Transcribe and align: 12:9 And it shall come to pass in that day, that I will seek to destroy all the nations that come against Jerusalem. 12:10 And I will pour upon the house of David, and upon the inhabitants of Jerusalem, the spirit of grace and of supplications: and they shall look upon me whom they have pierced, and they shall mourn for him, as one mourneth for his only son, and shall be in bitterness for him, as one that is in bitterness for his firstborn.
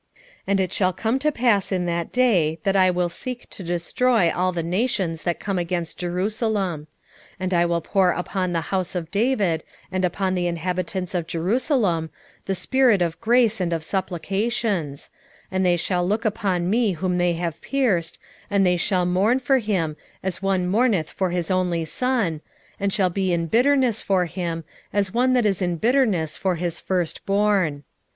12:9 0.15 0.23
And 0.47 0.59
it 0.59 0.73
shall 0.73 0.93
come 0.93 1.19
to 1.19 1.31
pass 1.31 1.71
in 1.71 1.85
that 1.85 2.11
day, 2.11 2.57
that 2.63 2.75
I 2.75 2.89
will 2.89 3.07
seek 3.07 3.47
to 3.51 3.61
destroy 3.61 4.31
all 4.33 4.51
the 4.51 4.63
nations 4.63 5.21
that 5.21 5.39
come 5.39 5.59
against 5.59 5.99
Jerusalem. 5.99 6.87
12:10 7.37 7.37
And 7.41 7.53
I 7.53 7.65
will 7.67 7.81
pour 7.81 8.09
upon 8.09 8.51
the 8.51 8.61
house 8.73 8.95
of 8.95 9.11
David, 9.11 9.63
and 9.91 10.03
upon 10.03 10.33
the 10.33 10.47
inhabitants 10.47 11.13
of 11.13 11.27
Jerusalem, 11.27 12.09
the 12.45 12.55
spirit 12.55 13.03
of 13.03 13.21
grace 13.21 13.61
and 13.61 13.71
of 13.73 13.83
supplications: 13.83 15.11
and 15.51 15.63
they 15.63 15.77
shall 15.77 16.03
look 16.03 16.25
upon 16.25 16.67
me 16.67 16.93
whom 16.93 17.19
they 17.19 17.33
have 17.33 17.61
pierced, 17.61 18.17
and 18.49 18.65
they 18.65 18.77
shall 18.77 19.05
mourn 19.05 19.37
for 19.37 19.59
him, 19.59 19.95
as 20.23 20.41
one 20.41 20.65
mourneth 20.65 21.11
for 21.11 21.29
his 21.29 21.51
only 21.51 21.85
son, 21.85 22.41
and 22.79 22.91
shall 22.91 23.11
be 23.11 23.31
in 23.31 23.45
bitterness 23.45 24.01
for 24.01 24.25
him, 24.25 24.63
as 24.91 25.13
one 25.13 25.33
that 25.33 25.45
is 25.45 25.61
in 25.61 25.75
bitterness 25.75 26.37
for 26.37 26.55
his 26.55 26.79
firstborn. 26.79 27.83